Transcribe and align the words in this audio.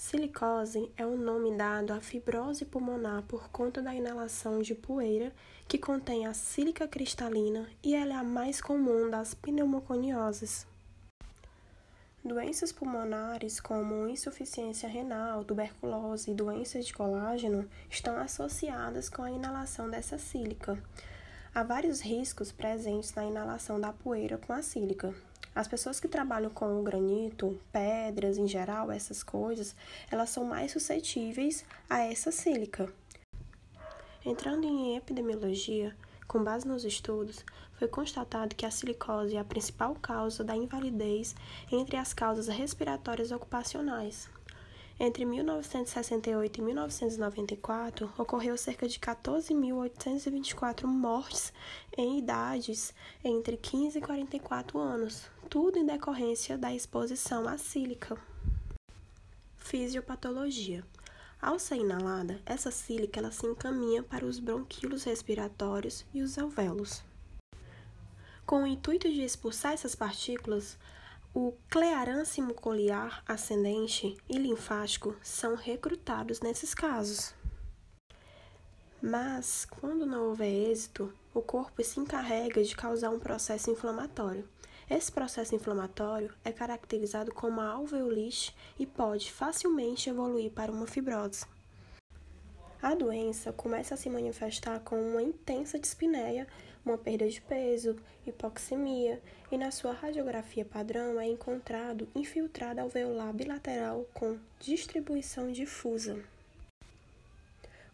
Silicose 0.00 0.90
é 0.96 1.04
o 1.04 1.14
nome 1.14 1.54
dado 1.54 1.92
à 1.92 2.00
fibrose 2.00 2.64
pulmonar 2.64 3.22
por 3.24 3.50
conta 3.50 3.82
da 3.82 3.94
inalação 3.94 4.62
de 4.62 4.74
poeira 4.74 5.30
que 5.68 5.76
contém 5.76 6.26
a 6.26 6.32
sílica 6.32 6.88
cristalina 6.88 7.68
e 7.82 7.94
ela 7.94 8.14
é 8.14 8.16
a 8.16 8.24
mais 8.24 8.62
comum 8.62 9.10
das 9.10 9.34
pneumoconioses. 9.34 10.66
Doenças 12.24 12.72
pulmonares 12.72 13.60
como 13.60 14.08
insuficiência 14.08 14.88
renal, 14.88 15.44
tuberculose 15.44 16.30
e 16.30 16.34
doenças 16.34 16.86
de 16.86 16.94
colágeno 16.94 17.68
estão 17.90 18.16
associadas 18.16 19.10
com 19.10 19.22
a 19.22 19.30
inalação 19.30 19.90
dessa 19.90 20.16
sílica. 20.16 20.82
Há 21.54 21.62
vários 21.62 22.00
riscos 22.00 22.50
presentes 22.50 23.12
na 23.12 23.26
inalação 23.26 23.78
da 23.78 23.92
poeira 23.92 24.38
com 24.38 24.54
a 24.54 24.62
sílica, 24.62 25.14
as 25.54 25.66
pessoas 25.66 25.98
que 25.98 26.08
trabalham 26.08 26.50
com 26.50 26.82
granito, 26.82 27.58
pedras 27.72 28.38
em 28.38 28.46
geral, 28.46 28.90
essas 28.90 29.22
coisas, 29.22 29.74
elas 30.10 30.30
são 30.30 30.44
mais 30.44 30.72
suscetíveis 30.72 31.64
a 31.88 32.00
essa 32.00 32.30
sílica. 32.30 32.92
Entrando 34.24 34.64
em 34.64 34.96
epidemiologia, 34.96 35.96
com 36.28 36.44
base 36.44 36.68
nos 36.68 36.84
estudos, 36.84 37.44
foi 37.72 37.88
constatado 37.88 38.54
que 38.54 38.66
a 38.66 38.70
silicose 38.70 39.34
é 39.34 39.40
a 39.40 39.44
principal 39.44 39.96
causa 39.96 40.44
da 40.44 40.54
invalidez 40.54 41.34
entre 41.72 41.96
as 41.96 42.12
causas 42.12 42.46
respiratórias 42.46 43.32
ocupacionais. 43.32 44.28
Entre 45.02 45.24
1968 45.24 46.58
e 46.58 46.62
1994, 46.62 48.12
ocorreu 48.18 48.54
cerca 48.58 48.86
de 48.86 49.00
14.824 49.00 50.84
mortes 50.84 51.54
em 51.96 52.18
idades 52.18 52.92
entre 53.24 53.56
15 53.56 53.96
e 53.96 54.02
44 54.02 54.78
anos, 54.78 55.26
tudo 55.48 55.78
em 55.78 55.86
decorrência 55.86 56.58
da 56.58 56.70
exposição 56.74 57.48
à 57.48 57.56
sílica. 57.56 58.14
Fisiopatologia. 59.56 60.84
Ao 61.40 61.58
ser 61.58 61.76
inalada, 61.76 62.38
essa 62.44 62.70
sílica 62.70 63.20
ela 63.20 63.30
se 63.30 63.46
encaminha 63.46 64.02
para 64.02 64.26
os 64.26 64.38
bronquíolos 64.38 65.04
respiratórios 65.04 66.04
e 66.12 66.20
os 66.20 66.36
alvéolos. 66.36 67.02
Com 68.44 68.64
o 68.64 68.66
intuito 68.66 69.10
de 69.10 69.22
expulsar 69.22 69.72
essas 69.72 69.94
partículas, 69.94 70.76
o 71.32 71.52
clearâncimo 71.68 72.52
coliar 72.54 73.22
ascendente 73.26 74.16
e 74.28 74.36
linfático 74.36 75.14
são 75.22 75.54
recrutados 75.54 76.40
nesses 76.40 76.74
casos. 76.74 77.32
Mas, 79.00 79.64
quando 79.64 80.04
não 80.04 80.28
houver 80.28 80.70
êxito, 80.70 81.12
o 81.32 81.40
corpo 81.40 81.82
se 81.84 82.00
encarrega 82.00 82.62
de 82.62 82.74
causar 82.74 83.10
um 83.10 83.20
processo 83.20 83.70
inflamatório. 83.70 84.46
Esse 84.90 85.12
processo 85.12 85.54
inflamatório 85.54 86.34
é 86.44 86.50
caracterizado 86.50 87.32
como 87.32 87.60
alveolite 87.60 88.54
e 88.76 88.84
pode 88.84 89.30
facilmente 89.32 90.10
evoluir 90.10 90.50
para 90.50 90.72
uma 90.72 90.86
fibrose. 90.86 91.46
A 92.82 92.94
doença 92.94 93.52
começa 93.52 93.92
a 93.92 93.96
se 93.96 94.08
manifestar 94.08 94.80
com 94.80 94.96
uma 94.96 95.22
intensa 95.22 95.78
dispneia 95.78 96.46
uma 96.84 96.96
perda 96.96 97.28
de 97.28 97.38
peso, 97.42 97.94
hipoxemia, 98.26 99.20
e 99.52 99.58
na 99.58 99.70
sua 99.70 99.92
radiografia 99.92 100.64
padrão 100.64 101.20
é 101.20 101.26
encontrado 101.26 102.08
infiltrado 102.14 102.80
alveolar 102.80 103.34
bilateral 103.34 104.06
com 104.14 104.38
distribuição 104.58 105.52
difusa. 105.52 106.18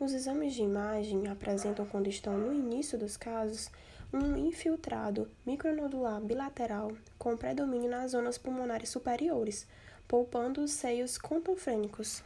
Os 0.00 0.12
exames 0.12 0.54
de 0.54 0.62
imagem 0.62 1.28
apresentam, 1.28 1.86
quando 1.86 2.08
estão 2.08 2.36
no 2.36 2.52
início 2.52 2.98
dos 2.98 3.16
casos, 3.16 3.70
um 4.12 4.36
infiltrado 4.36 5.30
micronodular 5.46 6.20
bilateral 6.20 6.90
com 7.16 7.36
predomínio 7.36 7.88
nas 7.88 8.10
zonas 8.10 8.36
pulmonares 8.36 8.88
superiores, 8.88 9.64
poupando 10.08 10.60
os 10.60 10.72
seios 10.72 11.16
contofrênicos. 11.16 12.22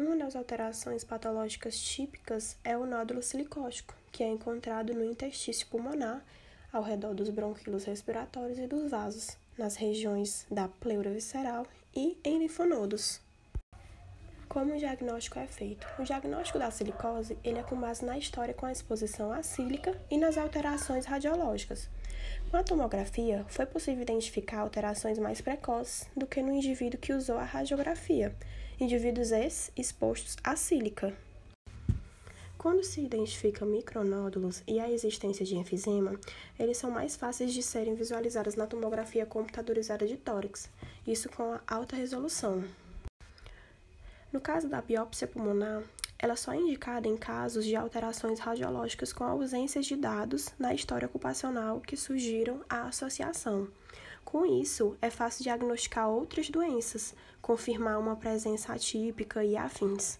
Uma 0.00 0.16
das 0.16 0.34
alterações 0.34 1.04
patológicas 1.04 1.78
típicas 1.78 2.56
é 2.64 2.74
o 2.74 2.86
nódulo 2.86 3.22
silicótico, 3.22 3.94
que 4.10 4.24
é 4.24 4.28
encontrado 4.28 4.94
no 4.94 5.04
interstício 5.04 5.66
pulmonar, 5.66 6.24
ao 6.72 6.82
redor 6.82 7.12
dos 7.12 7.28
bronquíolos 7.28 7.84
respiratórios 7.84 8.58
e 8.58 8.66
dos 8.66 8.90
vasos, 8.90 9.36
nas 9.58 9.76
regiões 9.76 10.46
da 10.50 10.68
pleura 10.68 11.10
visceral 11.10 11.66
e 11.94 12.16
em 12.24 12.38
linfonodos. 12.38 13.20
Como 14.50 14.74
o 14.74 14.76
diagnóstico 14.76 15.38
é 15.38 15.46
feito? 15.46 15.86
O 15.96 16.02
diagnóstico 16.02 16.58
da 16.58 16.72
silicose 16.72 17.38
ele 17.44 17.60
é 17.60 17.62
com 17.62 17.76
base 17.76 18.04
na 18.04 18.18
história 18.18 18.52
com 18.52 18.66
a 18.66 18.72
exposição 18.72 19.32
à 19.32 19.44
sílica 19.44 19.96
e 20.10 20.18
nas 20.18 20.36
alterações 20.36 21.06
radiológicas. 21.06 21.88
Com 22.50 22.56
a 22.56 22.64
tomografia, 22.64 23.46
foi 23.48 23.64
possível 23.64 24.02
identificar 24.02 24.58
alterações 24.58 25.20
mais 25.20 25.40
precoces 25.40 26.08
do 26.16 26.26
que 26.26 26.42
no 26.42 26.50
indivíduo 26.50 26.98
que 26.98 27.12
usou 27.12 27.38
a 27.38 27.44
radiografia, 27.44 28.34
indivíduos 28.80 29.30
esses 29.30 29.70
expostos 29.76 30.36
à 30.42 30.56
sílica. 30.56 31.16
Quando 32.58 32.82
se 32.82 33.00
identificam 33.02 33.68
micronódulos 33.68 34.64
e 34.66 34.80
a 34.80 34.90
existência 34.90 35.46
de 35.46 35.56
enfisema, 35.56 36.18
eles 36.58 36.76
são 36.76 36.90
mais 36.90 37.14
fáceis 37.14 37.54
de 37.54 37.62
serem 37.62 37.94
visualizados 37.94 38.56
na 38.56 38.66
tomografia 38.66 39.24
computadorizada 39.24 40.08
de 40.08 40.16
tórax, 40.16 40.68
isso 41.06 41.28
com 41.28 41.52
a 41.52 41.60
alta 41.68 41.94
resolução. 41.94 42.64
No 44.32 44.40
caso 44.40 44.68
da 44.68 44.80
biópsia 44.80 45.26
pulmonar, 45.26 45.82
ela 46.16 46.36
só 46.36 46.52
é 46.52 46.56
indicada 46.56 47.08
em 47.08 47.16
casos 47.16 47.64
de 47.64 47.74
alterações 47.74 48.38
radiológicas 48.38 49.12
com 49.12 49.24
ausência 49.24 49.80
de 49.80 49.96
dados 49.96 50.50
na 50.58 50.72
história 50.72 51.06
ocupacional 51.06 51.80
que 51.80 51.96
sugiram 51.96 52.60
a 52.68 52.82
associação. 52.82 53.66
Com 54.24 54.46
isso, 54.46 54.96
é 55.02 55.10
fácil 55.10 55.42
diagnosticar 55.42 56.08
outras 56.08 56.48
doenças, 56.48 57.14
confirmar 57.42 57.98
uma 57.98 58.14
presença 58.14 58.72
atípica 58.72 59.42
e 59.42 59.56
afins. 59.56 60.18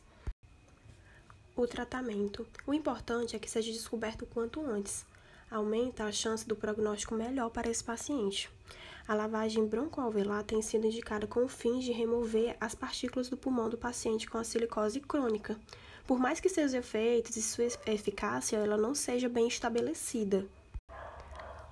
O 1.54 1.66
tratamento. 1.66 2.47
O 2.66 2.75
importante 2.75 3.37
é 3.37 3.38
que 3.38 3.50
seja 3.50 3.70
descoberto 3.70 4.22
o 4.22 4.26
quanto 4.26 4.65
antes. 4.65 5.04
Aumenta 5.50 6.05
a 6.05 6.12
chance 6.12 6.47
do 6.47 6.55
prognóstico 6.55 7.15
melhor 7.15 7.50
para 7.50 7.69
esse 7.69 7.83
paciente. 7.83 8.49
A 9.09 9.15
lavagem 9.15 9.66
broncoalveolar 9.66 10.44
tem 10.44 10.62
sido 10.62 10.87
indicada 10.87 11.27
com 11.27 11.44
o 11.44 11.49
fim 11.49 11.81
de 11.81 11.91
remover 11.91 12.56
as 12.61 12.77
partículas 12.77 13.28
do 13.28 13.37
pulmão 13.37 13.69
do 13.69 13.77
paciente 13.77 14.31
com 14.31 14.38
a 14.38 14.44
silicose 14.44 15.00
crônica. 15.00 15.59
Por 16.06 16.21
mais 16.21 16.38
que 16.38 16.49
seus 16.49 16.72
efeitos 16.72 17.37
e 17.37 17.43
sua 17.43 17.65
eficácia 17.87 18.59
ela 18.59 18.77
não 18.77 18.94
seja 18.94 19.28
bem 19.28 19.49
estabelecida. 19.49 20.47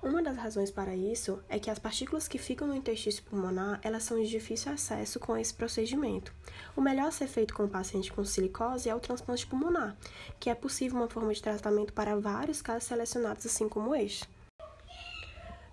Uma 0.01 0.23
das 0.23 0.37
razões 0.37 0.71
para 0.71 0.95
isso 0.95 1.43
é 1.49 1.59
que 1.59 1.69
as 1.69 1.77
partículas 1.77 2.25
que 2.25 2.37
ficam 2.37 2.65
no 2.65 2.75
intestino 2.75 3.21
pulmonar, 3.23 3.81
elas 3.83 4.03
são 4.03 4.17
de 4.17 4.29
difícil 4.29 4.71
acesso 4.71 5.19
com 5.19 5.35
esse 5.35 5.53
procedimento. 5.53 6.33
O 6.73 6.79
melhor 6.79 7.07
a 7.07 7.11
ser 7.11 7.27
feito 7.27 7.53
com 7.53 7.65
o 7.65 7.69
paciente 7.69 8.11
com 8.11 8.23
silicose 8.23 8.89
é 8.89 8.95
o 8.95 8.99
transplante 8.99 9.45
pulmonar, 9.45 9.97
que 10.39 10.49
é 10.49 10.55
possível 10.55 10.97
uma 10.97 11.09
forma 11.09 11.33
de 11.33 11.41
tratamento 11.41 11.91
para 11.91 12.15
vários 12.17 12.61
casos 12.61 12.85
selecionados 12.85 13.45
assim 13.45 13.67
como 13.67 13.93
este. 13.93 14.27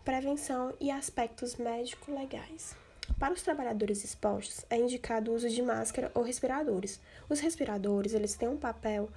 Prevenção 0.05 0.75
e 0.81 0.91
aspectos 0.91 1.55
médico-legais. 1.55 2.75
Para 3.21 3.33
os 3.33 3.43
trabalhadores 3.43 4.03
expostos, 4.03 4.65
é 4.69 4.77
indicado 4.77 5.31
o 5.31 5.35
uso 5.35 5.49
de 5.49 5.63
máscara 5.63 6.11
ou 6.13 6.25
respiradores. 6.25 7.01
Os 7.29 7.39
respiradores, 7.39 8.13
eles 8.13 8.35
têm 8.35 8.49
um 8.49 8.57
papel 8.57 9.09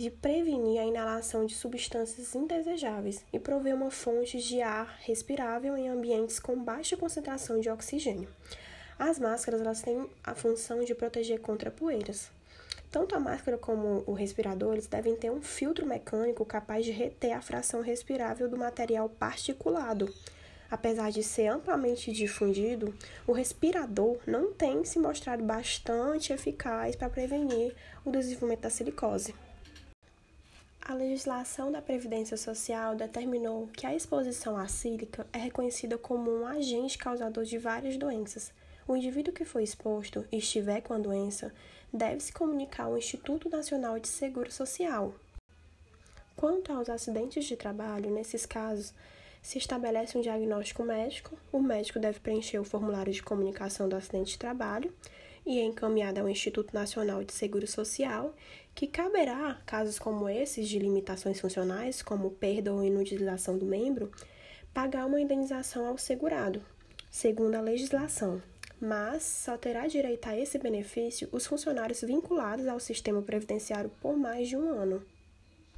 de 0.00 0.10
prevenir 0.10 0.80
a 0.80 0.86
inalação 0.86 1.44
de 1.44 1.54
substâncias 1.54 2.34
indesejáveis 2.34 3.22
e 3.30 3.38
prover 3.38 3.74
uma 3.74 3.90
fonte 3.90 4.40
de 4.40 4.62
ar 4.62 4.96
respirável 5.02 5.76
em 5.76 5.90
ambientes 5.90 6.40
com 6.40 6.58
baixa 6.58 6.96
concentração 6.96 7.60
de 7.60 7.68
oxigênio. 7.68 8.26
As 8.98 9.18
máscaras 9.18 9.60
elas 9.60 9.82
têm 9.82 10.08
a 10.24 10.34
função 10.34 10.82
de 10.82 10.94
proteger 10.94 11.38
contra 11.40 11.70
poeiras. 11.70 12.30
Tanto 12.90 13.14
a 13.14 13.20
máscara 13.20 13.58
como 13.58 14.02
o 14.06 14.14
respirador 14.14 14.72
eles 14.72 14.86
devem 14.86 15.16
ter 15.16 15.30
um 15.30 15.42
filtro 15.42 15.84
mecânico 15.84 16.46
capaz 16.46 16.82
de 16.86 16.92
reter 16.92 17.34
a 17.34 17.42
fração 17.42 17.82
respirável 17.82 18.48
do 18.48 18.56
material 18.56 19.06
particulado. 19.06 20.10
Apesar 20.70 21.10
de 21.10 21.22
ser 21.22 21.48
amplamente 21.48 22.10
difundido, 22.10 22.94
o 23.26 23.32
respirador 23.32 24.16
não 24.26 24.50
tem 24.50 24.82
se 24.82 24.98
mostrado 24.98 25.44
bastante 25.44 26.32
eficaz 26.32 26.96
para 26.96 27.10
prevenir 27.10 27.74
o 28.02 28.10
desenvolvimento 28.10 28.62
da 28.62 28.70
silicose. 28.70 29.34
A 30.82 30.94
legislação 30.94 31.70
da 31.70 31.82
Previdência 31.82 32.36
Social 32.36 32.96
determinou 32.96 33.68
que 33.68 33.86
a 33.86 33.94
exposição 33.94 34.56
à 34.56 34.66
sílica 34.66 35.26
é 35.32 35.38
reconhecida 35.38 35.98
como 35.98 36.30
um 36.30 36.46
agente 36.46 36.98
causador 36.98 37.44
de 37.44 37.58
várias 37.58 37.96
doenças. 37.96 38.52
O 38.88 38.96
indivíduo 38.96 39.32
que 39.32 39.44
foi 39.44 39.62
exposto 39.62 40.26
e 40.32 40.38
estiver 40.38 40.80
com 40.80 40.94
a 40.94 40.98
doença 40.98 41.52
deve 41.92 42.20
se 42.20 42.32
comunicar 42.32 42.84
ao 42.84 42.98
Instituto 42.98 43.48
Nacional 43.48 43.98
de 44.00 44.08
Seguro 44.08 44.50
Social. 44.50 45.14
Quanto 46.34 46.72
aos 46.72 46.88
acidentes 46.88 47.44
de 47.44 47.56
trabalho, 47.56 48.10
nesses 48.10 48.46
casos, 48.46 48.94
se 49.42 49.58
estabelece 49.58 50.16
um 50.16 50.22
diagnóstico 50.22 50.82
médico, 50.82 51.38
o 51.52 51.60
médico 51.60 52.00
deve 52.00 52.20
preencher 52.20 52.58
o 52.58 52.64
formulário 52.64 53.12
de 53.12 53.22
comunicação 53.22 53.88
do 53.88 53.96
acidente 53.96 54.32
de 54.32 54.38
trabalho 54.38 54.92
e 55.50 55.58
é 55.58 55.64
encaminhada 55.64 56.20
ao 56.20 56.28
Instituto 56.28 56.72
Nacional 56.72 57.24
de 57.24 57.32
Seguro 57.32 57.66
Social, 57.66 58.32
que 58.72 58.86
caberá, 58.86 59.60
casos 59.66 59.98
como 59.98 60.28
esses 60.28 60.68
de 60.68 60.78
limitações 60.78 61.40
funcionais, 61.40 62.02
como 62.02 62.30
perda 62.30 62.72
ou 62.72 62.84
inutilização 62.84 63.58
do 63.58 63.66
membro, 63.66 64.12
pagar 64.72 65.06
uma 65.06 65.20
indenização 65.20 65.86
ao 65.86 65.98
segurado, 65.98 66.62
segundo 67.10 67.56
a 67.56 67.60
legislação. 67.60 68.40
mas 68.80 69.22
só 69.22 69.58
terá 69.58 69.86
direito 69.86 70.26
a 70.26 70.38
esse 70.38 70.56
benefício 70.56 71.28
os 71.32 71.46
funcionários 71.46 72.00
vinculados 72.00 72.66
ao 72.66 72.80
sistema 72.80 73.20
previdenciário 73.20 73.90
por 74.00 74.16
mais 74.16 74.48
de 74.48 74.56
um 74.56 74.70
ano. 74.70 75.04